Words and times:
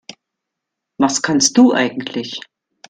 Was 0.97 1.21
kannst 1.21 1.55
du 1.59 1.73
eigentlich? 1.73 2.39